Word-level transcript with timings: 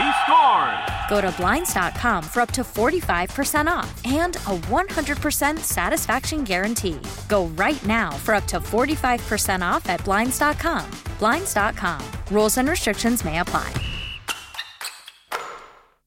He 0.00 0.10
scores. 0.22 0.90
Go 1.10 1.20
to 1.20 1.30
Blinds.com 1.36 2.22
for 2.22 2.40
up 2.40 2.52
to 2.52 2.62
45% 2.62 3.66
off 3.66 4.00
and 4.06 4.36
a 4.36 4.56
100% 4.70 5.58
satisfaction 5.58 6.44
guarantee. 6.44 7.00
Go 7.28 7.46
right 7.48 7.84
now 7.84 8.10
for 8.10 8.34
up 8.34 8.44
to 8.44 8.60
45% 8.60 9.60
off 9.60 9.88
at 9.88 10.02
Blinds.com. 10.04 10.90
Blinds.com. 11.18 12.00
Rules 12.30 12.56
and 12.56 12.68
restrictions 12.68 13.24
may 13.24 13.40
apply. 13.40 13.72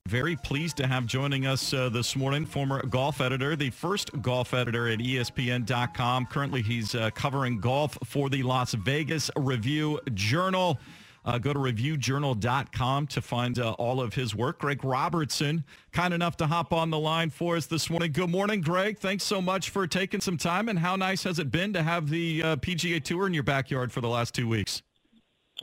Very 0.07 0.35
pleased 0.35 0.77
to 0.77 0.85
have 0.85 1.05
joining 1.05 1.45
us 1.45 1.73
uh, 1.73 1.89
this 1.89 2.15
morning, 2.15 2.45
former 2.45 2.85
golf 2.85 3.19
editor, 3.19 3.55
the 3.55 3.71
first 3.71 4.11
golf 4.21 4.53
editor 4.53 4.87
at 4.87 4.99
ESPN.com. 4.99 6.27
Currently, 6.27 6.61
he's 6.61 6.93
uh, 6.93 7.09
covering 7.11 7.59
golf 7.59 7.97
for 8.03 8.29
the 8.29 8.43
Las 8.43 8.73
Vegas 8.73 9.31
Review 9.35 9.99
Journal. 10.13 10.77
Uh, 11.25 11.37
go 11.37 11.53
to 11.53 11.59
reviewjournal.com 11.59 13.07
to 13.07 13.21
find 13.21 13.59
uh, 13.59 13.71
all 13.73 14.01
of 14.01 14.13
his 14.13 14.35
work. 14.35 14.59
Greg 14.59 14.83
Robertson, 14.83 15.63
kind 15.91 16.13
enough 16.13 16.35
to 16.37 16.47
hop 16.47 16.73
on 16.73 16.89
the 16.89 16.99
line 16.99 17.29
for 17.29 17.55
us 17.55 17.65
this 17.65 17.89
morning. 17.89 18.11
Good 18.11 18.29
morning, 18.29 18.61
Greg. 18.61 18.97
Thanks 18.97 19.23
so 19.23 19.41
much 19.41 19.69
for 19.69 19.87
taking 19.87 20.19
some 20.19 20.37
time. 20.37 20.67
And 20.67 20.79
how 20.79 20.95
nice 20.95 21.23
has 21.23 21.39
it 21.39 21.49
been 21.49 21.71
to 21.73 21.83
have 21.83 22.09
the 22.09 22.43
uh, 22.43 22.55
PGA 22.57 23.01
Tour 23.01 23.27
in 23.27 23.33
your 23.33 23.43
backyard 23.43 23.91
for 23.91 24.01
the 24.01 24.09
last 24.09 24.35
two 24.35 24.47
weeks? 24.47 24.81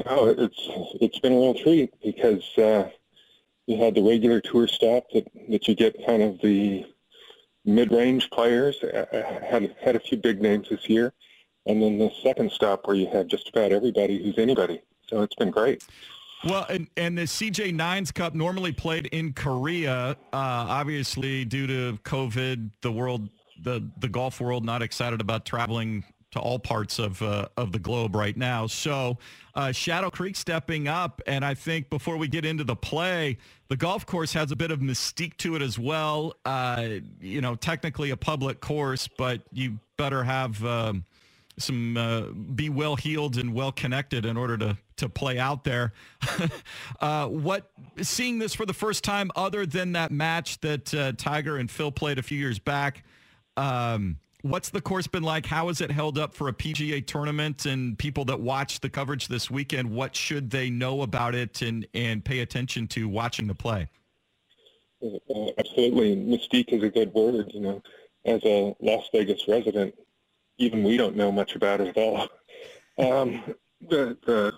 Oh, 0.06 0.28
it's 0.28 0.68
it's 1.00 1.18
been 1.18 1.32
a 1.32 1.36
real 1.36 1.54
treat 1.54 1.92
because 2.02 2.44
uh, 2.56 2.88
you 3.66 3.76
had 3.76 3.94
the 3.94 4.02
regular 4.02 4.40
tour 4.40 4.66
stop 4.66 5.04
that, 5.12 5.26
that 5.48 5.68
you 5.68 5.74
get 5.74 6.06
kind 6.06 6.22
of 6.22 6.40
the 6.40 6.86
mid-range 7.64 8.30
players. 8.30 8.82
Uh, 8.82 9.04
had 9.48 9.74
had 9.82 9.96
a 9.96 10.00
few 10.00 10.16
big 10.16 10.40
names 10.40 10.68
this 10.70 10.88
year, 10.88 11.12
and 11.66 11.82
then 11.82 11.98
the 11.98 12.10
second 12.22 12.50
stop 12.50 12.86
where 12.86 12.96
you 12.96 13.08
had 13.08 13.28
just 13.28 13.48
about 13.48 13.72
everybody 13.72 14.22
who's 14.22 14.38
anybody. 14.38 14.80
So 15.10 15.22
it's 15.22 15.34
been 15.34 15.50
great. 15.50 15.82
Well, 16.44 16.64
and, 16.70 16.88
and 16.96 17.18
the 17.18 17.22
CJ 17.22 17.74
Nines 17.74 18.12
Cup 18.12 18.34
normally 18.34 18.72
played 18.72 19.06
in 19.06 19.32
Korea. 19.34 20.10
Uh, 20.10 20.16
obviously, 20.32 21.44
due 21.44 21.66
to 21.66 21.98
COVID, 22.04 22.70
the 22.80 22.92
world, 22.92 23.28
the 23.62 23.90
the 23.98 24.08
golf 24.08 24.40
world, 24.40 24.64
not 24.64 24.80
excited 24.80 25.20
about 25.20 25.44
traveling 25.44 26.02
to 26.30 26.38
all 26.38 26.58
parts 26.58 26.98
of 26.98 27.20
uh, 27.20 27.48
of 27.58 27.72
the 27.72 27.78
globe 27.78 28.14
right 28.14 28.36
now. 28.36 28.66
So, 28.66 29.18
uh, 29.54 29.72
Shadow 29.72 30.08
Creek 30.08 30.34
stepping 30.34 30.88
up, 30.88 31.20
and 31.26 31.44
I 31.44 31.52
think 31.52 31.90
before 31.90 32.16
we 32.16 32.26
get 32.26 32.46
into 32.46 32.64
the 32.64 32.76
play, 32.76 33.36
the 33.68 33.76
golf 33.76 34.06
course 34.06 34.32
has 34.32 34.50
a 34.50 34.56
bit 34.56 34.70
of 34.70 34.78
mystique 34.78 35.36
to 35.38 35.56
it 35.56 35.62
as 35.62 35.78
well. 35.78 36.36
Uh, 36.46 37.00
you 37.20 37.42
know, 37.42 37.54
technically 37.54 38.10
a 38.10 38.16
public 38.16 38.60
course, 38.60 39.08
but 39.08 39.42
you 39.52 39.78
better 39.98 40.24
have. 40.24 40.64
Um, 40.64 41.04
some 41.58 41.96
uh, 41.96 42.22
be 42.54 42.68
well 42.68 42.96
heeled 42.96 43.36
and 43.36 43.52
well 43.52 43.72
connected 43.72 44.24
in 44.24 44.36
order 44.36 44.56
to 44.56 44.78
to 45.00 45.08
play 45.08 45.38
out 45.38 45.64
there. 45.64 45.92
uh, 47.00 47.26
what 47.26 47.70
seeing 48.00 48.38
this 48.38 48.54
for 48.54 48.64
the 48.64 48.72
first 48.72 49.04
time, 49.04 49.30
other 49.36 49.66
than 49.66 49.92
that 49.92 50.10
match 50.10 50.60
that 50.60 50.94
uh, 50.94 51.12
Tiger 51.12 51.56
and 51.56 51.70
Phil 51.70 51.92
played 51.92 52.18
a 52.18 52.22
few 52.22 52.38
years 52.38 52.58
back, 52.58 53.04
um, 53.56 54.16
what's 54.42 54.70
the 54.70 54.80
course 54.80 55.06
been 55.06 55.22
like? 55.22 55.46
How 55.46 55.68
has 55.68 55.80
it 55.80 55.90
held 55.90 56.18
up 56.18 56.34
for 56.34 56.48
a 56.48 56.52
PGA 56.52 57.06
tournament 57.06 57.66
and 57.66 57.98
people 57.98 58.24
that 58.26 58.40
watch 58.40 58.80
the 58.80 58.88
coverage 58.88 59.28
this 59.28 59.50
weekend? 59.50 59.90
What 59.90 60.14
should 60.14 60.50
they 60.50 60.70
know 60.70 61.02
about 61.02 61.34
it 61.34 61.62
and 61.62 61.86
and 61.94 62.24
pay 62.24 62.40
attention 62.40 62.86
to 62.88 63.08
watching 63.08 63.46
the 63.46 63.54
play? 63.54 63.88
Uh, 65.02 65.46
absolutely, 65.58 66.16
mystique 66.16 66.72
is 66.72 66.82
a 66.82 66.90
good 66.90 67.12
word. 67.14 67.50
You 67.52 67.60
know, 67.60 67.82
as 68.24 68.44
a 68.44 68.74
Las 68.80 69.08
Vegas 69.12 69.48
resident, 69.48 69.94
even 70.58 70.84
we 70.84 70.96
don't 70.96 71.16
know 71.16 71.32
much 71.32 71.56
about 71.56 71.80
it 71.80 71.88
at 71.88 71.96
all. 71.96 72.28
Um, 72.98 73.54
the, 73.88 74.18
the 74.26 74.52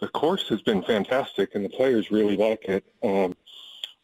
the 0.00 0.08
course 0.08 0.48
has 0.48 0.62
been 0.62 0.82
fantastic, 0.82 1.54
and 1.54 1.64
the 1.64 1.70
players 1.70 2.10
really 2.10 2.36
like 2.36 2.64
it. 2.64 2.84
Um, 3.02 3.34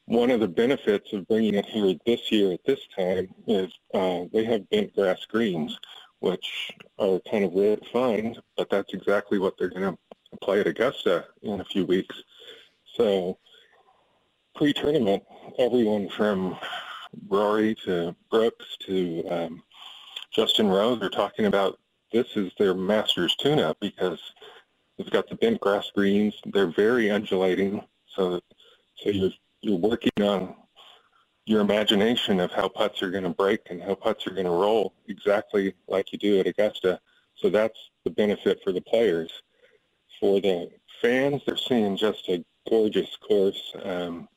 one 0.07 0.31
of 0.31 0.41
the 0.41 0.49
benefits 0.49 1.13
of 1.13 1.27
bringing 1.29 1.55
it 1.55 1.67
here 1.67 1.95
this 2.05 2.31
year 2.31 2.53
at 2.53 2.65
this 2.65 2.81
time 2.97 3.29
is 3.47 3.73
uh, 3.95 4.25
they 4.33 4.45
have 4.45 4.69
bent 4.71 4.95
grass 4.95 5.25
greens, 5.25 5.79
which 6.21 6.73
are 6.99 7.21
kind 7.31 7.45
of 7.45 7.55
rare 7.55 7.77
to 7.77 7.85
find, 7.91 8.39
but 8.57 8.69
that's 8.71 8.93
exactly 8.93 9.39
what 9.39 9.55
they're 9.59 9.71
going 9.71 9.93
to 9.93 9.99
play 10.43 10.61
at 10.61 10.67
Augusta 10.67 11.27
in 11.43 11.61
a 11.61 11.65
few 11.65 11.87
weeks. 11.87 12.23
So 12.95 13.39
pre-tournament, 14.55 15.23
everyone 15.59 16.09
from 16.09 16.59
Rory 17.29 17.75
to 17.87 18.15
Brooks 18.31 18.77
to 18.87 19.25
um, 19.29 19.63
Justin 20.35 20.69
Rose 20.69 21.01
are 21.03 21.11
talking 21.11 21.47
about 21.47 21.79
this 22.13 22.37
is 22.37 22.53
their 22.59 22.75
Masters 22.75 23.35
tune-up 23.37 23.79
because 23.81 24.21
they've 24.97 25.11
got 25.11 25.29
the 25.29 25.37
bent 25.37 25.61
grass 25.61 25.91
greens. 25.95 26.35
They're 26.47 26.73
very 26.73 27.11
undulating, 27.11 27.83
so 28.07 28.41
so 28.97 29.11
you're 29.11 29.31
you're 29.61 29.79
working 29.79 30.13
on 30.21 30.55
your 31.47 31.61
imagination 31.61 32.41
of 32.41 32.51
how 32.53 32.69
putts 32.69 33.03
are 33.03 33.11
going 33.11 33.25
to 33.25 33.31
break 33.31 33.61
and 33.71 33.83
how 33.83 33.95
putts 33.95 34.27
are 34.27 34.31
going 34.31 34.47
to 34.47 34.51
roll 34.51 34.95
exactly 35.09 35.75
like 35.89 36.13
you 36.13 36.19
do 36.19 36.41
at 36.41 36.47
Augusta. 36.47 37.01
So 37.35 37.51
that's 37.51 37.79
the 38.05 38.11
benefit 38.11 38.61
for 38.65 38.73
the 38.73 38.81
players. 38.81 39.31
For 40.21 40.41
the 40.41 40.71
fans, 41.03 41.43
they're 41.47 41.57
seeing 41.57 41.97
just 41.97 42.29
a 42.29 42.45
gorgeous 42.69 43.17
course. 43.17 43.75
Um, 43.83 44.29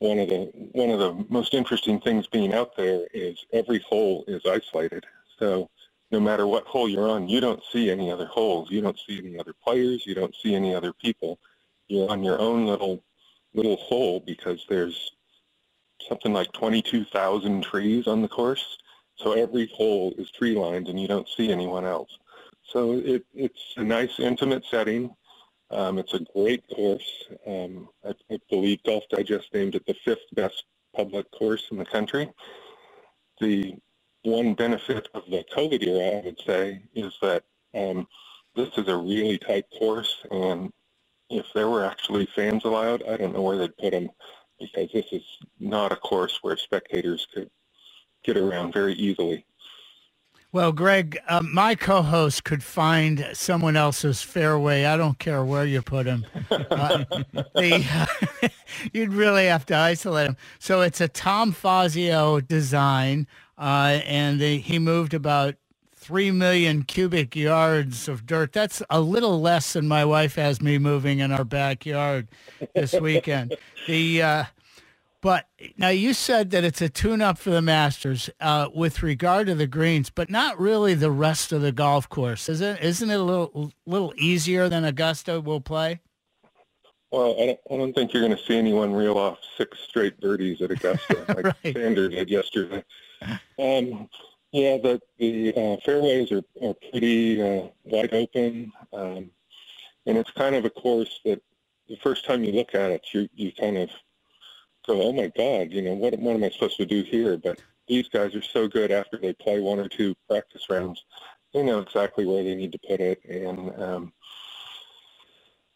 one 0.00 0.18
of 0.18 0.28
the 0.28 0.50
one 0.72 0.90
of 0.90 0.98
the 0.98 1.26
most 1.28 1.54
interesting 1.54 2.00
things 2.00 2.26
being 2.26 2.54
out 2.54 2.76
there 2.76 3.06
is 3.12 3.44
every 3.52 3.78
hole 3.80 4.24
is 4.26 4.42
isolated. 4.46 5.04
So 5.38 5.70
no 6.10 6.20
matter 6.20 6.46
what 6.46 6.66
hole 6.66 6.88
you're 6.88 7.08
on, 7.08 7.28
you 7.28 7.40
don't 7.40 7.62
see 7.72 7.90
any 7.90 8.10
other 8.10 8.26
holes. 8.26 8.70
You 8.70 8.80
don't 8.80 8.98
see 9.06 9.18
any 9.18 9.38
other 9.38 9.54
players. 9.64 10.06
You 10.06 10.14
don't 10.14 10.34
see 10.42 10.54
any 10.54 10.74
other 10.74 10.92
people. 10.92 11.38
You're 11.88 12.10
on 12.10 12.24
your 12.24 12.38
own 12.38 12.66
little 12.66 13.02
little 13.54 13.76
hole 13.76 14.20
because 14.20 14.64
there's 14.68 15.10
something 16.08 16.32
like 16.32 16.52
22,000 16.52 17.62
trees 17.62 18.06
on 18.06 18.22
the 18.22 18.28
course. 18.28 18.78
So 19.16 19.32
every 19.32 19.70
hole 19.74 20.14
is 20.18 20.30
tree 20.30 20.56
lined 20.56 20.88
and 20.88 21.00
you 21.00 21.08
don't 21.08 21.28
see 21.28 21.50
anyone 21.52 21.84
else. 21.84 22.16
So 22.62 22.92
it, 22.92 23.24
it's 23.34 23.74
a 23.76 23.84
nice 23.84 24.20
intimate 24.20 24.64
setting. 24.70 25.14
Um, 25.70 25.98
it's 25.98 26.14
a 26.14 26.20
great 26.34 26.64
course. 26.68 27.24
Um, 27.46 27.88
I, 28.04 28.14
I 28.30 28.38
believe 28.48 28.82
Golf 28.84 29.04
Digest 29.10 29.52
named 29.52 29.74
it 29.74 29.84
the 29.86 29.94
fifth 30.04 30.26
best 30.32 30.64
public 30.94 31.30
course 31.32 31.64
in 31.70 31.78
the 31.78 31.84
country. 31.84 32.30
The 33.40 33.74
one 34.22 34.54
benefit 34.54 35.08
of 35.14 35.22
the 35.30 35.44
COVID 35.54 35.82
era, 35.82 36.18
I 36.18 36.24
would 36.24 36.40
say, 36.46 36.82
is 36.94 37.12
that 37.22 37.44
um, 37.74 38.06
this 38.54 38.70
is 38.76 38.88
a 38.88 38.96
really 38.96 39.38
tight 39.38 39.64
course, 39.78 40.14
and 40.30 40.72
if 41.30 41.46
there 41.54 41.68
were 41.68 41.84
actually 41.84 42.26
fans 42.34 42.64
allowed, 42.64 43.02
I 43.08 43.16
don't 43.16 43.32
know 43.32 43.42
where 43.42 43.58
they'd 43.58 43.76
put 43.76 43.92
them 43.92 44.10
because 44.58 44.90
this 44.92 45.06
is 45.12 45.22
not 45.58 45.92
a 45.92 45.96
course 45.96 46.38
where 46.42 46.56
spectators 46.56 47.26
could 47.32 47.50
get 48.24 48.36
around 48.36 48.72
very 48.74 48.94
easily. 48.94 49.46
Well, 50.52 50.72
Greg, 50.72 51.16
uh, 51.28 51.42
my 51.42 51.76
co-host 51.76 52.42
could 52.42 52.64
find 52.64 53.24
someone 53.34 53.76
else's 53.76 54.20
fairway. 54.20 54.84
I 54.84 54.96
don't 54.96 55.16
care 55.16 55.44
where 55.44 55.64
you 55.64 55.80
put 55.80 56.06
him. 56.06 56.26
Uh, 56.50 57.04
the, 57.54 58.50
you'd 58.92 59.12
really 59.12 59.46
have 59.46 59.64
to 59.66 59.76
isolate 59.76 60.26
him. 60.26 60.36
So 60.58 60.80
it's 60.80 61.00
a 61.00 61.06
Tom 61.06 61.52
Fazio 61.52 62.40
design, 62.40 63.28
uh, 63.60 64.00
and 64.06 64.40
he 64.40 64.78
moved 64.78 65.14
about 65.14 65.54
three 65.94 66.30
million 66.30 66.82
cubic 66.82 67.36
yards 67.36 68.08
of 68.08 68.26
dirt. 68.26 68.52
That's 68.52 68.82
a 68.88 69.00
little 69.00 69.40
less 69.40 69.74
than 69.74 69.86
my 69.86 70.04
wife 70.04 70.34
has 70.36 70.62
me 70.62 70.78
moving 70.78 71.18
in 71.18 71.30
our 71.30 71.44
backyard 71.44 72.28
this 72.74 72.92
weekend. 73.00 73.54
the 73.86 74.22
uh, 74.22 74.44
but 75.20 75.48
now 75.76 75.90
you 75.90 76.14
said 76.14 76.50
that 76.50 76.64
it's 76.64 76.80
a 76.80 76.88
tune-up 76.88 77.36
for 77.36 77.50
the 77.50 77.60
Masters 77.60 78.30
uh, 78.40 78.68
with 78.74 79.02
regard 79.02 79.48
to 79.48 79.54
the 79.54 79.66
greens, 79.66 80.08
but 80.08 80.30
not 80.30 80.58
really 80.58 80.94
the 80.94 81.10
rest 81.10 81.52
of 81.52 81.60
the 81.60 81.72
golf 81.72 82.08
course, 82.08 82.48
is 82.48 82.62
it? 82.62 82.80
Isn't 82.80 83.10
it 83.10 83.20
a 83.20 83.22
little 83.22 83.72
little 83.84 84.14
easier 84.16 84.70
than 84.70 84.84
Augusta 84.84 85.38
will 85.38 85.60
play? 85.60 86.00
Well, 87.12 87.34
I 87.38 87.46
don't, 87.46 87.60
I 87.70 87.76
don't 87.76 87.92
think 87.92 88.14
you're 88.14 88.22
going 88.22 88.36
to 88.36 88.42
see 88.42 88.56
anyone 88.56 88.94
reel 88.94 89.18
off 89.18 89.38
six 89.58 89.80
straight 89.80 90.18
birdies 90.20 90.62
at 90.62 90.70
Augusta 90.70 91.24
like 91.28 91.44
right. 91.44 91.74
Xander 91.74 92.10
did 92.10 92.30
yesterday. 92.30 92.82
Um, 93.60 94.08
yeah, 94.52 94.78
the 94.78 95.00
the 95.18 95.54
uh, 95.54 95.76
fairways 95.84 96.32
are, 96.32 96.42
are 96.62 96.74
pretty 96.90 97.40
uh, 97.40 97.68
wide 97.84 98.14
open, 98.14 98.72
um, 98.92 99.30
and 100.06 100.18
it's 100.18 100.30
kind 100.30 100.54
of 100.54 100.64
a 100.64 100.70
course 100.70 101.20
that 101.24 101.40
the 101.88 101.96
first 101.96 102.24
time 102.24 102.42
you 102.42 102.52
look 102.52 102.74
at 102.74 102.90
it, 102.90 103.06
you 103.12 103.28
you 103.34 103.52
kind 103.52 103.76
of 103.76 103.90
go, 104.86 105.02
oh 105.02 105.12
my 105.12 105.28
God, 105.36 105.70
you 105.70 105.82
know, 105.82 105.94
what, 105.94 106.18
what 106.18 106.34
am 106.34 106.44
I 106.44 106.50
supposed 106.50 106.76
to 106.78 106.86
do 106.86 107.02
here? 107.02 107.36
But 107.36 107.60
these 107.86 108.08
guys 108.08 108.34
are 108.34 108.42
so 108.42 108.68
good 108.68 108.90
after 108.90 109.18
they 109.18 109.32
play 109.32 109.60
one 109.60 109.78
or 109.78 109.88
two 109.88 110.14
practice 110.28 110.66
rounds. 110.70 111.04
They 111.52 111.62
know 111.62 111.80
exactly 111.80 112.24
where 112.24 112.42
they 112.42 112.54
need 112.54 112.72
to 112.72 112.78
put 112.78 113.00
it. 113.00 113.20
And 113.24 113.82
um, 113.82 114.12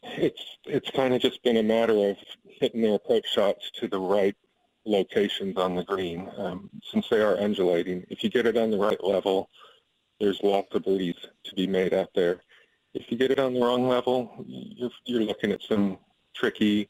it's, 0.03 0.43
it's 0.65 0.91
kind 0.91 1.15
of 1.15 1.21
just 1.21 1.43
been 1.43 1.57
a 1.57 1.63
matter 1.63 2.11
of 2.11 2.17
hitting 2.45 2.83
their 2.83 2.95
approach 2.95 3.27
shots 3.27 3.71
to 3.81 3.89
the 3.89 3.99
right 3.99 4.37
locations 4.85 5.57
on 5.57 5.75
the 5.75 5.85
green. 5.85 6.31
Um, 6.37 6.71
since 6.91 7.09
they 7.09 7.21
are 7.21 7.39
undulating, 7.39 8.07
if 8.11 8.23
you 8.23 8.31
get 8.31 8.47
it 8.47 8.57
on 8.57 8.71
the 8.71 8.79
right 8.79 9.03
level, 9.03 9.51
there's 10.21 10.43
lots 10.43 10.75
of 10.75 10.85
birdies 10.85 11.17
to 11.45 11.55
be 11.55 11.67
made 11.67 11.95
out 11.95 12.11
there. 12.15 12.41
If 12.95 13.11
you 13.11 13.19
get 13.19 13.31
it 13.31 13.39
on 13.39 13.55
the 13.55 13.61
wrong 13.61 13.89
level, 13.89 14.45
you're, 14.47 14.91
you're 15.05 15.23
looking 15.23 15.53
at 15.53 15.63
some 15.63 15.99
tricky 16.35 16.89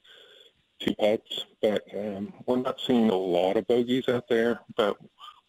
two 0.80 0.94
putts, 0.96 1.46
but 1.62 1.82
um, 1.96 2.32
we're 2.46 2.56
not 2.56 2.80
seeing 2.80 3.10
a 3.10 3.14
lot 3.14 3.56
of 3.56 3.66
bogeys 3.66 4.08
out 4.08 4.28
there, 4.28 4.60
but 4.76 4.96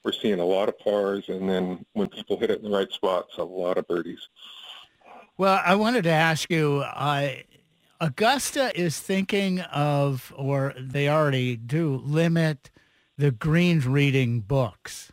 we're 0.04 0.12
seeing 0.12 0.40
a 0.40 0.46
lot 0.46 0.70
of 0.70 0.78
pars, 0.80 1.30
and 1.30 1.50
then 1.50 1.86
when 1.94 2.08
people 2.08 2.38
hit 2.38 2.52
it 2.52 2.60
in 2.60 2.70
the 2.70 2.78
right 2.78 2.92
spots, 2.92 3.38
a 3.38 3.44
lot 3.44 3.78
of 3.78 3.88
birdies. 3.88 4.30
Well, 5.38 5.60
I 5.66 5.76
wanted 5.76 6.04
to 6.04 6.12
ask 6.12 6.50
you, 6.50 6.84
uh, 6.86 7.32
Augusta 8.02 8.78
is 8.80 9.00
thinking 9.00 9.62
of, 9.62 10.34
or 10.36 10.74
they 10.80 11.10
already 11.10 11.56
do, 11.56 12.02
limit 12.04 12.70
the 13.18 13.32
greens 13.32 13.88
reading 13.88 14.42
books. 14.42 15.12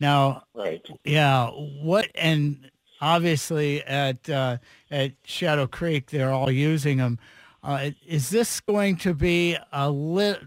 Now, 0.00 0.44
right? 0.54 0.86
Yeah. 1.04 1.50
What 1.50 2.08
and 2.14 2.70
obviously 3.00 3.82
at 3.84 4.28
uh, 4.28 4.58
at 4.90 5.12
Shadow 5.24 5.66
Creek, 5.66 6.10
they're 6.10 6.32
all 6.32 6.50
using 6.50 6.98
them. 6.98 7.18
Uh, 7.62 7.90
is 8.06 8.30
this 8.30 8.60
going 8.60 8.96
to 8.98 9.14
be 9.14 9.56
a 9.72 9.90
lit? 9.90 10.42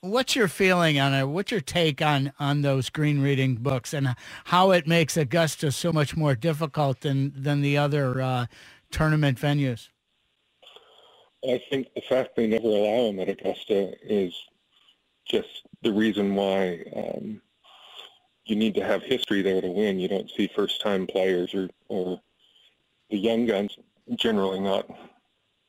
What's 0.00 0.34
your 0.36 0.48
feeling 0.48 0.98
on 0.98 1.12
it? 1.12 1.26
What's 1.26 1.50
your 1.50 1.60
take 1.60 2.00
on 2.00 2.32
on 2.38 2.62
those 2.62 2.88
green 2.88 3.20
reading 3.20 3.56
books 3.56 3.92
and 3.92 4.14
how 4.46 4.70
it 4.70 4.86
makes 4.86 5.16
Augusta 5.16 5.72
so 5.72 5.92
much 5.92 6.16
more 6.16 6.34
difficult 6.34 7.00
than 7.00 7.32
than 7.36 7.60
the 7.60 7.76
other 7.76 8.22
uh, 8.22 8.46
tournament 8.90 9.38
venues? 9.38 9.88
I 11.44 11.62
think 11.70 11.88
the 11.94 12.02
fact 12.02 12.36
they 12.36 12.46
never 12.46 12.68
allow 12.68 13.06
them 13.06 13.20
at 13.20 13.28
Augusta 13.28 13.94
is 14.02 14.34
just 15.26 15.66
the 15.82 15.92
reason 15.92 16.34
why 16.34 16.84
um, 16.94 17.40
you 18.44 18.56
need 18.56 18.74
to 18.74 18.84
have 18.84 19.02
history 19.02 19.42
there 19.42 19.60
to 19.60 19.68
win. 19.68 19.98
You 19.98 20.08
don't 20.08 20.30
see 20.30 20.50
first-time 20.54 21.06
players 21.06 21.54
or, 21.54 21.70
or 21.88 22.20
the 23.10 23.16
young 23.16 23.46
guns 23.46 23.78
generally 24.16 24.60
not 24.60 24.86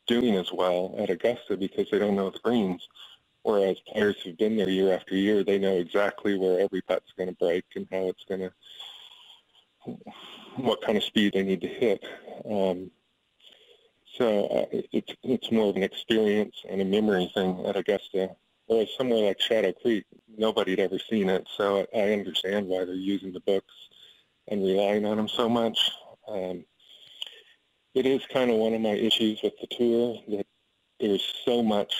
doing 0.07 0.35
as 0.35 0.51
well 0.51 0.95
at 0.97 1.09
Augusta 1.09 1.55
because 1.55 1.89
they 1.89 1.99
don't 1.99 2.15
know 2.15 2.29
the 2.29 2.39
greens. 2.39 2.87
Whereas 3.43 3.79
players 3.87 4.21
who've 4.21 4.37
been 4.37 4.57
there 4.57 4.69
year 4.69 4.93
after 4.93 5.15
year, 5.15 5.43
they 5.43 5.57
know 5.57 5.77
exactly 5.77 6.37
where 6.37 6.59
every 6.59 6.81
putt's 6.81 7.13
going 7.17 7.29
to 7.29 7.35
break 7.35 7.63
and 7.75 7.87
how 7.91 8.09
it's 8.09 8.25
going 8.25 8.41
to, 8.41 8.51
what 10.57 10.81
kind 10.83 10.97
of 10.97 11.03
speed 11.03 11.33
they 11.33 11.43
need 11.43 11.61
to 11.61 11.67
hit. 11.67 12.03
Um, 12.45 12.91
so 14.17 14.45
uh, 14.47 14.65
it's 14.91 15.13
it's 15.23 15.51
more 15.51 15.69
of 15.69 15.75
an 15.75 15.83
experience 15.83 16.55
and 16.69 16.81
a 16.81 16.85
memory 16.85 17.31
thing 17.33 17.65
at 17.65 17.75
Augusta. 17.75 18.35
Whereas 18.67 18.89
somewhere 18.97 19.27
like 19.27 19.41
Shadow 19.41 19.73
Creek, 19.73 20.05
nobody 20.37 20.71
had 20.71 20.79
ever 20.79 20.99
seen 21.09 21.29
it, 21.29 21.47
so 21.57 21.85
I 21.93 22.13
understand 22.13 22.67
why 22.67 22.85
they're 22.85 22.95
using 22.95 23.33
the 23.33 23.41
books 23.41 23.73
and 24.47 24.63
relying 24.63 25.05
on 25.05 25.17
them 25.17 25.27
so 25.27 25.49
much. 25.49 25.91
Um, 26.27 26.63
it 27.93 28.05
is 28.05 28.21
kind 28.31 28.49
of 28.49 28.57
one 28.57 28.73
of 28.73 28.81
my 28.81 28.93
issues 28.93 29.41
with 29.43 29.53
the 29.59 29.67
tour 29.67 30.17
that 30.29 30.45
there's 30.99 31.33
so 31.43 31.61
much 31.61 31.93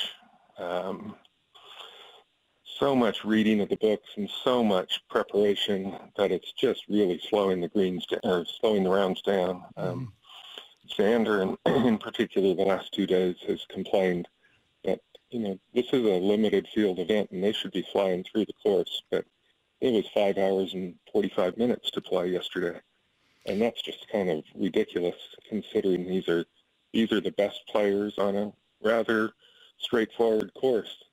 um, 0.58 1.16
so 2.80 2.96
much 2.96 3.24
reading 3.24 3.62
of 3.62 3.70
the 3.70 3.78
books 3.78 4.10
and 4.18 4.30
so 4.44 4.64
much 4.64 5.02
preparation 5.10 5.96
that 6.18 6.32
it's 6.32 6.52
just 6.54 6.84
really 6.90 7.20
slowing 7.30 7.62
the 7.62 7.68
greens 7.68 8.06
down, 8.08 8.20
or 8.24 8.46
slowing 8.60 8.84
the 8.84 8.90
rounds 8.90 9.22
down. 9.22 9.64
Um, 9.78 10.14
Xander, 10.98 11.58
in, 11.66 11.86
in 11.88 11.98
particular, 11.98 12.54
the 12.56 12.64
last 12.64 12.94
two 12.94 13.08
days 13.08 13.36
has 13.48 13.66
complained 13.70 14.28
that 14.84 15.00
you 15.30 15.40
know 15.40 15.60
this 15.74 15.88
is 15.88 16.06
a 16.06 16.20
limited 16.20 16.68
field 16.74 17.00
event 17.00 17.32
and 17.32 17.44
they 17.44 17.54
should 17.54 17.72
be 17.72 17.86
flying 17.92 18.24
through 18.24 18.46
the 18.46 18.54
course, 18.64 19.04
but 19.10 19.26
it 19.80 19.94
was 19.94 20.08
five 20.14 20.38
hours 20.38 20.74
and 20.74 20.96
45 21.12 21.58
minutes 21.58 21.92
to 21.92 22.02
play 22.02 22.28
yesterday 22.28 22.80
and 23.46 23.62
that's 23.62 23.82
just 23.82 24.08
kind 24.12 24.30
of 24.30 24.44
ridiculous 24.56 25.16
considering 25.50 26.06
these 26.08 26.28
are 26.28 26.46
these 26.94 27.12
are 27.12 27.22
the 27.22 27.32
best 27.32 27.62
players 27.68 28.18
on 28.18 28.36
a 28.36 28.52
rather 28.84 29.32
straightforward 29.80 30.54
course. 30.54 31.04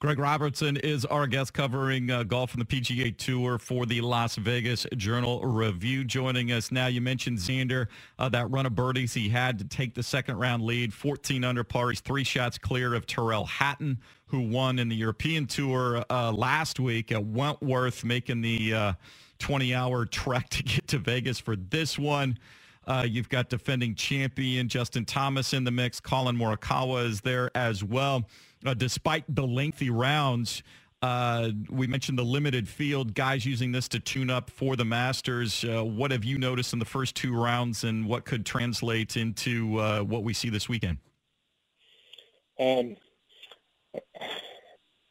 Greg 0.00 0.18
Robertson 0.18 0.78
is 0.78 1.04
our 1.04 1.26
guest 1.26 1.52
covering 1.52 2.10
uh, 2.10 2.22
golf 2.22 2.54
on 2.54 2.58
the 2.58 2.64
PGA 2.64 3.14
Tour 3.14 3.58
for 3.58 3.84
the 3.84 4.00
Las 4.00 4.36
Vegas 4.36 4.86
Journal 4.96 5.44
Review. 5.44 6.04
Joining 6.04 6.52
us 6.52 6.72
now, 6.72 6.86
you 6.86 7.02
mentioned 7.02 7.36
Xander, 7.36 7.86
uh, 8.18 8.30
that 8.30 8.50
run 8.50 8.64
of 8.64 8.74
birdies 8.74 9.12
he 9.12 9.28
had 9.28 9.58
to 9.58 9.64
take 9.66 9.94
the 9.94 10.02
second 10.02 10.38
round 10.38 10.62
lead, 10.62 10.94
14 10.94 11.44
under 11.44 11.64
par. 11.64 11.90
He's 11.90 12.00
three 12.00 12.24
shots 12.24 12.56
clear 12.56 12.94
of 12.94 13.06
Tyrrell 13.06 13.44
Hatton, 13.44 13.98
who 14.24 14.40
won 14.40 14.78
in 14.78 14.88
the 14.88 14.96
European 14.96 15.44
Tour 15.46 16.02
uh, 16.08 16.32
last 16.32 16.80
week 16.80 17.12
at 17.12 17.22
Wentworth, 17.22 18.02
making 18.02 18.40
the 18.40 18.72
uh, 18.72 18.92
20 19.38 19.74
hour 19.74 20.06
trek 20.06 20.48
to 20.48 20.62
get 20.62 20.88
to 20.88 20.98
Vegas 20.98 21.38
for 21.38 21.56
this 21.56 21.98
one. 21.98 22.38
Uh, 22.86 23.06
you've 23.06 23.28
got 23.28 23.50
defending 23.50 23.94
champion 23.94 24.66
Justin 24.66 25.04
Thomas 25.04 25.52
in 25.52 25.62
the 25.64 25.70
mix. 25.70 26.00
Collin 26.00 26.36
Morikawa 26.36 27.04
is 27.04 27.20
there 27.20 27.50
as 27.54 27.84
well. 27.84 28.24
Uh, 28.64 28.74
despite 28.74 29.24
the 29.28 29.46
lengthy 29.46 29.90
rounds, 29.90 30.62
uh, 31.02 31.50
we 31.70 31.86
mentioned 31.86 32.18
the 32.18 32.24
limited 32.24 32.68
field, 32.68 33.14
guys 33.14 33.46
using 33.46 33.72
this 33.72 33.88
to 33.88 34.00
tune 34.00 34.28
up 34.28 34.50
for 34.50 34.76
the 34.76 34.84
Masters. 34.84 35.64
Uh, 35.64 35.82
what 35.84 36.10
have 36.10 36.24
you 36.24 36.38
noticed 36.38 36.72
in 36.72 36.78
the 36.78 36.84
first 36.84 37.14
two 37.14 37.34
rounds 37.34 37.84
and 37.84 38.06
what 38.06 38.24
could 38.24 38.44
translate 38.44 39.16
into 39.16 39.78
uh, 39.78 40.00
what 40.00 40.24
we 40.24 40.34
see 40.34 40.50
this 40.50 40.68
weekend? 40.68 40.98
Um, 42.58 42.96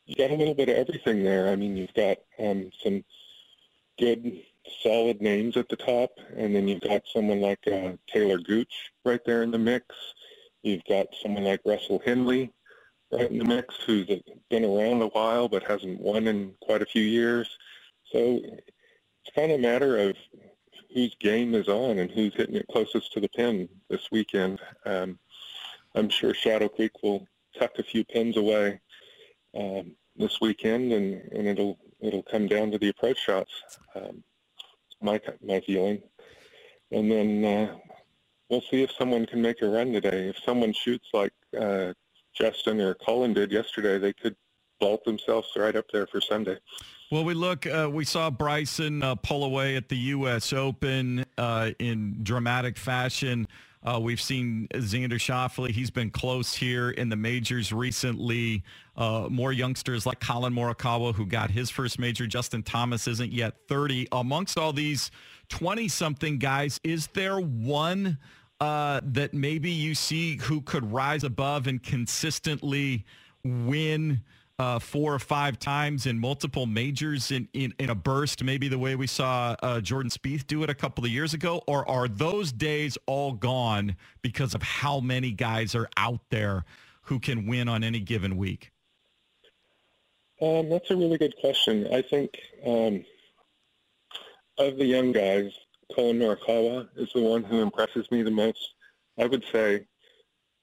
you 0.06 0.16
got 0.16 0.30
a 0.30 0.36
little 0.36 0.54
bit 0.54 0.70
of 0.70 0.76
everything 0.76 1.24
there. 1.24 1.52
I 1.52 1.56
mean, 1.56 1.76
you've 1.76 1.94
got 1.94 2.18
um, 2.40 2.70
some– 2.84 3.04
good, 4.00 4.42
solid 4.82 5.22
names 5.22 5.58
at 5.58 5.68
the 5.70 5.76
top, 5.76 6.12
and 6.36 6.56
then 6.56 6.68
you've 6.68 6.82
got 6.82 7.02
someone 7.14 7.42
like 7.42 7.60
uh, 7.68 7.92
Talor 8.12 8.44
Gooch 8.44 8.92
right 9.06 9.20
there 9.26 9.44
in 9.44 9.52
the 9.52 9.60
mix. 9.60 9.86
You've 10.64 10.86
got 10.86 11.08
someone 11.22 11.44
like 11.44 11.62
Russell 11.66 12.02
Henley 12.04 12.52
in 13.12 13.38
the 13.38 13.46
mix, 13.46 13.76
who's 13.86 14.08
been 14.50 14.66
around 14.66 15.02
a 15.02 15.08
while 15.08 15.48
but 15.48 15.64
hasn't 15.64 16.00
won 16.00 16.28
in 16.28 16.54
quite 16.62 16.82
a 16.82 16.86
few 16.86 17.02
years. 17.02 17.58
So 18.12 18.40
it's 18.44 19.36
kind 19.36 19.52
of 19.52 19.60
a 19.60 19.62
matter 19.62 19.98
of 19.98 20.16
whose 20.94 21.16
game 21.20 21.54
is 21.54 21.68
on 21.68 22.00
and 22.00 22.10
who's 22.10 22.34
hitting 22.34 22.56
it 22.56 22.68
closest 22.72 23.14
to 23.14 23.20
the 23.20 23.30
pin 23.30 23.70
this 23.90 24.10
weekend. 24.12 24.60
Um, 24.86 25.20
I'm 25.96 26.10
sure 26.10 26.34
Shadow 26.34 26.68
Creek 26.68 26.92
will 27.04 27.28
tuck 27.58 27.72
a 27.78 27.84
few 27.84 28.04
pins 28.04 28.38
away 28.38 28.80
um, 29.56 29.96
this 30.16 30.40
weekend, 30.42 30.94
and, 30.94 31.22
and 31.32 31.48
it'll 31.48 31.78
it'll 32.00 32.24
come 32.24 32.48
down 32.48 32.72
to 32.72 32.78
the 32.78 32.90
approach 32.90 33.20
shots. 33.20 33.52
Um, 33.96 34.24
my 35.02 35.20
my 35.42 35.62
feeling, 35.62 36.02
and 36.92 37.12
then 37.12 37.46
uh, 37.46 37.76
we'll 38.50 38.62
see 38.62 38.84
if 38.84 38.92
someone 38.92 39.26
can 39.26 39.42
make 39.42 39.62
a 39.62 39.68
run 39.68 39.94
today. 39.94 40.30
If 40.30 40.38
someone 40.46 40.74
shoots 40.74 41.08
like 41.14 41.34
uh, 41.60 41.94
Justin 42.40 42.80
or 42.82 42.94
Collin 42.94 43.34
did 43.34 43.52
yesterday, 43.52 43.98
they 43.98 44.14
could 44.14 44.36
vault 44.80 45.04
themselves 45.04 45.50
right 45.56 45.76
up 45.76 45.86
there 45.92 46.08
for 46.08 46.22
Sunday. 46.22 46.58
Well, 47.12 47.26
we 47.26 47.34
look. 47.34 47.66
Uh, 47.66 47.90
we 47.92 48.06
saw 48.06 48.30
Bryson 48.30 49.02
uh, 49.02 49.16
pull 49.16 49.44
away 49.44 49.76
at 49.76 49.90
the 49.90 49.98
U.S. 49.98 50.54
Open 50.54 51.26
uh, 51.38 51.72
in 51.80 52.20
dramatic 52.24 52.78
fashion. 52.78 53.48
Uh, 53.82 53.98
we've 54.00 54.20
seen 54.20 54.68
Xander 54.74 55.14
Schauffele. 55.14 55.72
He's 55.72 55.90
been 55.90 56.12
close 56.12 56.54
here 56.54 56.92
in 56.92 57.10
the 57.10 57.16
majors 57.16 57.72
recently. 57.72 58.64
Uh, 58.96 59.28
more 59.30 59.54
youngsters 59.54 60.06
like 60.06 60.20
Collin 60.20 60.54
Morikawa, 60.54 61.16
who 61.16 61.26
got 61.26 61.50
his 61.50 61.70
first 61.70 61.98
major. 61.98 62.28
Justin 62.28 62.62
Thomas 62.62 63.08
isn't 63.08 63.32
yet 63.32 63.56
30. 63.70 64.10
Amongst 64.12 64.58
all 64.58 64.74
these 64.74 65.12
20-something 65.50 66.40
guys, 66.40 66.80
is 66.84 67.08
there 67.14 67.40
one 67.40 68.18
uh, 68.60 69.02
that 69.04 69.34
maybe 69.34 69.72
you 69.72 69.96
see 69.96 70.38
who 70.38 70.62
could 70.62 70.92
rise 70.92 71.24
above 71.24 71.68
and 71.68 71.82
consistently 71.82 73.06
win– 73.44 74.22
uh, 74.60 74.78
four 74.78 75.14
or 75.14 75.20
five 75.20 75.58
times 75.58 76.06
in 76.06 76.20
multiple 76.20 76.66
majors 76.66 77.32
in, 77.32 77.48
in, 77.54 77.74
in 77.80 77.90
a 77.90 77.96
burst, 77.96 78.44
maybe 78.44 78.68
the 78.68 78.78
way 78.78 78.96
we 78.96 79.08
saw 79.08 79.56
uh, 79.64 79.80
Jordan 79.80 80.12
Spieth 80.12 80.46
do 80.46 80.64
it 80.64 80.70
a 80.70 80.76
couple 80.76 81.06
of 81.06 81.10
years 81.10 81.34
ago? 81.34 81.64
Or 81.66 81.90
are 81.90 82.10
those 82.10 82.52
days 82.52 82.98
all 83.06 83.32
gone 83.32 83.96
because 84.22 84.54
of 84.54 84.62
how 84.62 85.00
many 85.00 85.32
guys 85.32 85.74
are 85.76 85.90
out 85.96 86.20
there 86.30 86.66
who 87.04 87.20
can 87.20 87.48
win 87.48 87.70
on 87.70 87.86
any 87.86 88.02
given 88.02 88.36
week? 88.36 88.72
Um, 90.42 90.70
that's 90.70 90.92
a 90.92 90.96
really 90.96 91.18
good 91.18 91.36
question. 91.40 91.88
I 91.94 92.02
think 92.02 92.38
um, 92.66 93.06
of 94.58 94.78
the 94.78 94.86
young 94.86 95.14
guys, 95.14 95.54
Collin 95.94 96.20
Morikawa 96.20 96.88
is 96.96 97.10
the 97.14 97.22
one 97.22 97.44
who 97.44 97.62
impresses 97.62 98.10
me 98.12 98.22
the 98.24 98.32
most. 98.32 98.74
I 99.18 99.26
would 99.26 99.44
say 99.52 99.86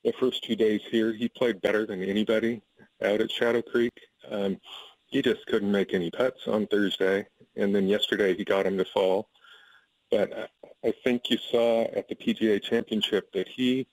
the 0.05 0.13
first 0.13 0.45
two 0.45 0.57
days 0.57 0.81
here, 0.91 1.13
he 1.13 1.29
played 1.29 1.61
better 1.61 1.87
than 1.87 2.03
anybody 2.03 2.63
out 3.05 3.21
at 3.21 3.31
Shadow 3.31 3.63
Creek. 3.63 3.93
Um, 4.31 4.59
he 5.07 5.23
just 5.23 5.47
couldn't 5.47 5.71
make 5.71 5.95
any 5.95 6.11
putts 6.11 6.47
on 6.47 6.67
Thursday, 6.67 7.27
and 7.57 7.75
then 7.75 7.89
yesterday 7.89 8.35
he 8.37 8.45
got 8.45 8.67
him 8.67 8.79
to 8.79 8.85
fall. 8.85 9.29
But 10.11 10.51
I 10.85 10.93
think 11.05 11.31
you 11.31 11.39
saw 11.39 11.83
at 11.83 12.09
the 12.09 12.15
PGA 12.15 12.63
Championship 12.63 13.33
that 13.33 13.49
he, 13.49 13.87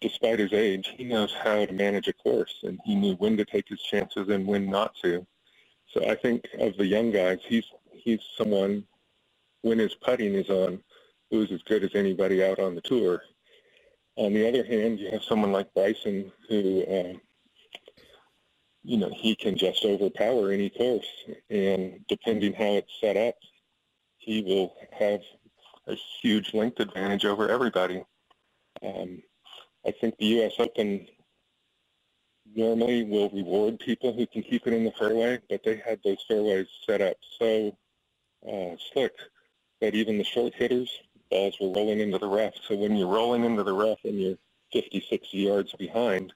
despite 0.00 0.38
his 0.38 0.52
age, 0.52 0.92
he 0.96 1.04
knows 1.04 1.32
how 1.32 1.64
to 1.64 1.72
manage 1.72 2.08
a 2.08 2.12
course, 2.12 2.54
and 2.62 2.78
he 2.84 2.94
knew 2.94 3.14
when 3.14 3.36
to 3.38 3.44
take 3.44 3.68
his 3.68 3.82
chances 3.82 4.28
and 4.28 4.46
when 4.46 4.70
not 4.70 4.94
to. 5.02 5.26
So 5.92 6.06
I 6.08 6.14
think 6.14 6.46
of 6.58 6.76
the 6.76 6.86
young 6.86 7.10
guys, 7.10 7.38
he's 7.46 7.64
he's 7.92 8.20
someone 8.36 8.84
when 9.62 9.78
his 9.78 9.94
putting 9.94 10.34
is 10.34 10.48
on, 10.48 10.82
who's 11.30 11.52
as 11.52 11.62
good 11.62 11.84
as 11.84 11.94
anybody 11.94 12.44
out 12.44 12.58
on 12.58 12.74
the 12.74 12.80
tour. 12.80 13.22
On 14.16 14.32
the 14.34 14.48
other 14.48 14.64
hand, 14.64 14.98
you 14.98 15.10
have 15.10 15.22
someone 15.22 15.52
like 15.52 15.72
Bryson 15.74 16.32
who 16.48 16.84
uh, 16.84 17.18
you 18.82 18.96
know, 18.96 19.10
he 19.14 19.34
can 19.34 19.56
just 19.56 19.84
overpower 19.84 20.50
any 20.50 20.70
course. 20.70 21.06
And 21.50 22.04
depending 22.08 22.52
how 22.54 22.72
it's 22.74 22.92
set 23.00 23.16
up, 23.16 23.34
he 24.16 24.42
will 24.42 24.74
have 24.92 25.20
a 25.86 25.96
huge 26.20 26.54
length 26.54 26.80
advantage 26.80 27.24
over 27.24 27.48
everybody. 27.48 28.02
Um, 28.82 29.22
I 29.86 29.92
think 29.92 30.16
the 30.18 30.26
U.S. 30.26 30.52
Open 30.58 31.06
normally 32.54 33.04
will 33.04 33.30
reward 33.30 33.78
people 33.78 34.12
who 34.12 34.26
can 34.26 34.42
keep 34.42 34.66
it 34.66 34.72
in 34.72 34.84
the 34.84 34.92
fairway, 34.92 35.38
but 35.48 35.62
they 35.64 35.76
had 35.76 36.00
those 36.04 36.24
fairways 36.26 36.66
set 36.86 37.00
up 37.00 37.16
so 37.38 37.76
uh, 38.50 38.76
slick 38.92 39.12
that 39.80 39.94
even 39.94 40.18
the 40.18 40.24
short 40.24 40.54
hitters, 40.54 40.90
balls 41.30 41.56
were 41.60 41.72
rolling 41.72 42.00
into 42.00 42.18
the 42.18 42.28
rough. 42.28 42.54
So 42.66 42.76
when 42.76 42.96
you're 42.96 43.08
rolling 43.08 43.44
into 43.44 43.62
the 43.62 43.72
rough 43.72 43.98
and 44.04 44.20
you're 44.20 44.38
50, 44.72 45.04
60 45.08 45.38
yards 45.38 45.72
behind, 45.74 46.32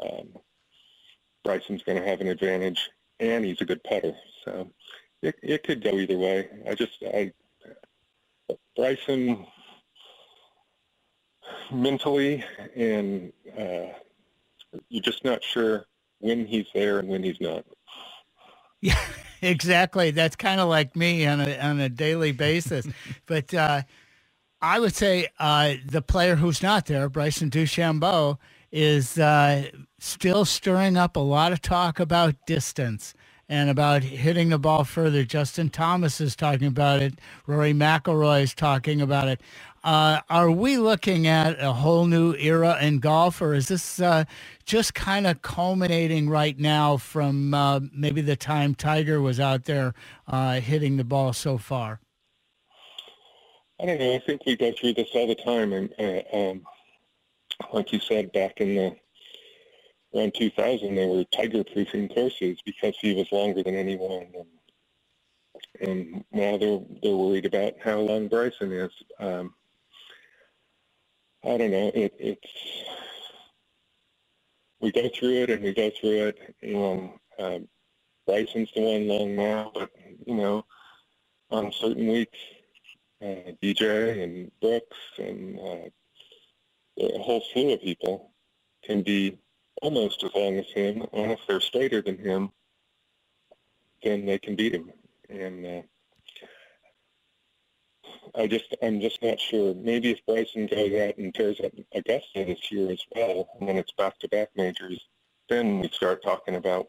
um, 0.00 0.28
Bryson's 1.44 1.82
going 1.82 2.00
to 2.00 2.08
have 2.08 2.20
an 2.20 2.28
advantage, 2.28 2.90
and 3.20 3.44
he's 3.44 3.60
a 3.60 3.64
good 3.64 3.82
putter. 3.84 4.14
So 4.44 4.70
it, 5.22 5.36
it 5.42 5.62
could 5.62 5.82
go 5.82 5.98
either 5.98 6.18
way. 6.18 6.48
I 6.68 6.74
just, 6.74 7.02
I, 7.02 7.32
Bryson 8.76 9.46
mentally, 11.72 12.44
and 12.74 13.32
uh, 13.58 13.86
you're 14.88 15.02
just 15.02 15.24
not 15.24 15.42
sure 15.42 15.86
when 16.18 16.46
he's 16.46 16.66
there 16.74 16.98
and 16.98 17.08
when 17.08 17.22
he's 17.22 17.40
not. 17.40 17.64
Yeah, 18.80 18.98
exactly. 19.50 20.10
That's 20.10 20.36
kind 20.36 20.60
of 20.60 20.68
like 20.68 20.96
me 20.96 21.26
on 21.26 21.40
a 21.40 21.58
on 21.58 21.80
a 21.80 21.88
daily 21.88 22.32
basis. 22.32 22.86
but 23.26 23.52
uh, 23.54 23.82
I 24.60 24.80
would 24.80 24.94
say 24.94 25.28
uh, 25.38 25.74
the 25.86 26.02
player 26.02 26.36
who's 26.36 26.62
not 26.62 26.86
there, 26.86 27.08
Bryson 27.08 27.50
DeChambeau, 27.50 28.38
is 28.72 29.18
uh, 29.18 29.70
still 29.98 30.44
stirring 30.44 30.96
up 30.96 31.16
a 31.16 31.20
lot 31.20 31.52
of 31.52 31.62
talk 31.62 32.00
about 32.00 32.34
distance 32.46 33.14
and 33.48 33.70
about 33.70 34.02
hitting 34.02 34.48
the 34.48 34.58
ball 34.58 34.84
further. 34.84 35.24
Justin 35.24 35.70
Thomas 35.70 36.20
is 36.20 36.34
talking 36.34 36.66
about 36.66 37.02
it. 37.02 37.20
Rory 37.46 37.72
McIlroy 37.72 38.42
is 38.42 38.54
talking 38.54 39.00
about 39.00 39.28
it. 39.28 39.40
Uh, 39.84 40.20
are 40.28 40.50
we 40.50 40.78
looking 40.78 41.28
at 41.28 41.60
a 41.60 41.72
whole 41.72 42.06
new 42.06 42.34
era 42.34 42.76
in 42.82 42.98
golf, 42.98 43.40
or 43.40 43.54
is 43.54 43.68
this 43.68 44.00
uh, 44.00 44.24
just 44.64 44.94
kind 44.94 45.28
of 45.28 45.42
culminating 45.42 46.28
right 46.28 46.58
now 46.58 46.96
from 46.96 47.54
uh, 47.54 47.78
maybe 47.92 48.20
the 48.20 48.34
time 48.34 48.74
Tiger 48.74 49.20
was 49.20 49.38
out 49.38 49.64
there 49.64 49.94
uh, 50.26 50.60
hitting 50.60 50.96
the 50.96 51.04
ball 51.04 51.32
so 51.32 51.56
far? 51.56 52.00
I 53.80 53.86
don't 53.86 54.00
know. 54.00 54.14
I 54.14 54.18
think 54.26 54.44
we 54.44 54.56
go 54.56 54.72
through 54.72 54.94
this 54.94 55.10
all 55.14 55.28
the 55.28 55.36
time, 55.36 55.72
and 55.72 55.94
uh, 56.00 56.36
um, 56.36 56.62
like 57.72 57.92
you 57.92 58.00
said, 58.00 58.32
back 58.32 58.60
in 58.60 58.74
the 58.74 58.96
around 60.16 60.34
2000, 60.34 60.94
they 60.94 61.06
were 61.06 61.24
tiger-proofing 61.36 62.08
courses 62.10 62.58
because 62.64 62.96
he 63.00 63.14
was 63.14 63.30
longer 63.32 63.62
than 63.62 63.76
anyone. 63.76 64.28
And, 65.80 65.88
and 65.88 66.24
now 66.32 66.56
they're 66.56 66.80
they're 67.02 67.16
worried 67.16 67.46
about 67.46 67.74
how 67.82 67.98
long 68.00 68.28
Bryson 68.28 68.72
is. 68.72 68.92
Um, 69.20 69.54
I 71.44 71.56
don't 71.56 71.70
know. 71.70 71.90
It, 71.94 72.14
it's 72.18 72.84
we 74.80 74.92
go 74.92 75.08
through 75.08 75.42
it 75.42 75.50
and 75.50 75.62
we 75.62 75.74
go 75.74 75.90
through 76.00 76.28
it, 76.28 76.56
and 76.62 77.10
um, 77.38 77.68
Bryson's 78.26 78.70
the 78.74 78.82
one 78.82 79.08
long 79.08 79.36
now, 79.36 79.70
but 79.74 79.90
you 80.26 80.34
know, 80.34 80.64
on 81.50 81.72
certain 81.72 82.08
weeks, 82.08 82.38
uh, 83.22 83.52
DJ 83.62 84.22
and 84.22 84.50
Brooks 84.60 84.98
and 85.18 85.58
uh, 85.58 85.90
a 87.00 87.18
whole 87.18 87.42
slew 87.52 87.72
of 87.72 87.82
people 87.82 88.32
can 88.84 89.02
be 89.02 89.38
almost 89.82 90.24
as 90.24 90.34
long 90.34 90.58
as 90.58 90.70
him, 90.70 91.04
and 91.12 91.32
if 91.32 91.40
they're 91.46 91.60
straighter 91.60 92.02
than 92.02 92.18
him, 92.18 92.50
then 94.02 94.26
they 94.26 94.38
can 94.38 94.56
beat 94.56 94.74
him. 94.74 94.92
And 95.28 95.66
uh, 95.66 95.82
I 98.34 98.46
just, 98.46 98.76
I'm 98.82 99.00
just 99.00 99.22
not 99.22 99.40
sure. 99.40 99.74
Maybe 99.74 100.10
if 100.10 100.24
Bryson 100.26 100.66
goes 100.66 100.92
out 101.00 101.16
and 101.18 101.34
tears 101.34 101.60
up 101.64 101.72
Augusta 101.94 102.44
this 102.44 102.70
year 102.70 102.90
as 102.90 103.02
well, 103.14 103.48
and 103.58 103.68
then 103.68 103.76
it's 103.76 103.92
back-to-back 103.92 104.50
majors, 104.56 105.00
then 105.48 105.80
we 105.80 105.88
start 105.88 106.22
talking 106.22 106.56
about 106.56 106.86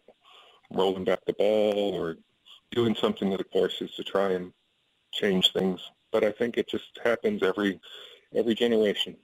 rolling 0.71 1.05
back 1.05 1.19
the 1.25 1.33
ball 1.33 1.95
or 1.95 2.17
doing 2.71 2.95
something 2.95 3.31
to 3.31 3.37
the 3.37 3.43
courses 3.43 3.91
to 3.95 4.03
try 4.03 4.31
and 4.31 4.51
change 5.13 5.53
things. 5.53 5.81
But 6.11 6.23
I 6.23 6.31
think 6.31 6.57
it 6.57 6.67
just 6.67 6.99
happens 7.03 7.43
every 7.43 7.79
every 8.35 8.55
generation. 8.55 9.15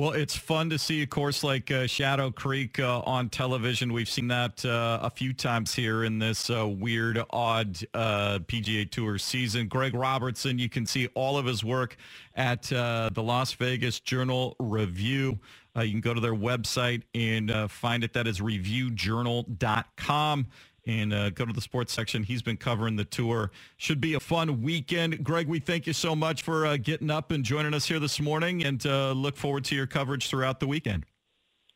Well, 0.00 0.12
it's 0.12 0.34
fun 0.34 0.70
to 0.70 0.78
see 0.78 1.02
a 1.02 1.06
course 1.06 1.44
like 1.44 1.70
uh, 1.70 1.86
Shadow 1.86 2.30
Creek 2.30 2.80
uh, 2.80 3.00
on 3.00 3.28
television. 3.28 3.92
We've 3.92 4.08
seen 4.08 4.28
that 4.28 4.64
uh, 4.64 5.00
a 5.02 5.10
few 5.10 5.34
times 5.34 5.74
here 5.74 6.04
in 6.04 6.18
this 6.18 6.48
uh, 6.48 6.66
weird, 6.66 7.22
odd 7.28 7.78
uh, 7.92 8.38
PGA 8.46 8.90
Tour 8.90 9.18
season. 9.18 9.68
Greg 9.68 9.92
Robertson, 9.92 10.58
you 10.58 10.70
can 10.70 10.86
see 10.86 11.08
all 11.08 11.36
of 11.36 11.44
his 11.44 11.62
work 11.62 11.98
at 12.34 12.72
uh, 12.72 13.10
the 13.12 13.22
Las 13.22 13.52
Vegas 13.52 14.00
Journal 14.00 14.56
Review. 14.58 15.38
you 15.76 15.90
can 15.90 16.00
go 16.00 16.14
to 16.14 16.20
their 16.20 16.32
website 16.32 17.02
and 17.14 17.52
find 17.70 18.02
it. 18.02 18.14
That 18.14 18.26
is 18.26 18.40
reviewjournal.com 18.40 20.46
and 20.86 21.12
uh, 21.12 21.30
go 21.30 21.44
to 21.44 21.52
the 21.52 21.60
sports 21.60 21.92
section. 21.92 22.22
He's 22.22 22.42
been 22.42 22.56
covering 22.56 22.96
the 22.96 23.04
tour. 23.04 23.50
Should 23.76 24.00
be 24.00 24.14
a 24.14 24.20
fun 24.20 24.62
weekend. 24.62 25.22
Greg, 25.24 25.48
we 25.48 25.58
thank 25.58 25.86
you 25.86 25.92
so 25.92 26.16
much 26.16 26.42
for 26.42 26.66
uh, 26.66 26.76
getting 26.76 27.10
up 27.10 27.30
and 27.30 27.44
joining 27.44 27.74
us 27.74 27.86
here 27.86 27.98
this 27.98 28.20
morning 28.20 28.64
and 28.64 28.84
uh, 28.86 29.12
look 29.12 29.36
forward 29.36 29.64
to 29.66 29.74
your 29.74 29.86
coverage 29.86 30.28
throughout 30.28 30.60
the 30.60 30.66
weekend. 30.66 31.04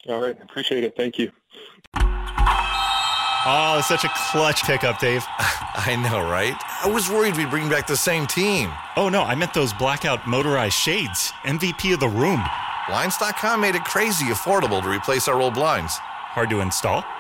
All 0.09 0.21
right. 0.21 0.37
Appreciate 0.43 0.85
it. 0.85 0.95
Thank 0.97 1.19
you. 1.19 1.31
Oh, 3.47 3.83
such 3.87 4.05
a 4.05 4.11
clutch 4.31 4.63
pickup, 4.65 4.99
Dave. 4.99 5.23
I 5.39 5.97
know, 5.97 6.21
right? 6.31 6.55
I 6.83 6.89
was 6.89 7.11
worried 7.11 7.37
we'd 7.37 7.51
bring 7.51 7.69
back 7.69 7.87
the 7.87 7.97
same 7.97 8.27
team. 8.27 8.73
Oh, 8.97 9.11
no, 9.11 9.23
I 9.23 9.35
meant 9.35 9.53
those 9.53 9.73
blackout 9.75 10.27
motorized 10.27 10.75
shades. 10.75 11.31
MVP 11.43 11.93
of 11.93 12.01
the 12.01 12.09
room. 12.09 12.43
Blinds.com 12.89 13.61
made 13.61 13.75
it 13.75 13.85
crazy 13.85 14.27
affordable 14.27 14.83
to 14.83 14.89
replace 14.89 15.29
our 15.29 15.41
old 15.41 15.55
blinds. 15.55 15.97
Hard 15.99 16.51
to 16.51 16.61
install? 16.61 17.05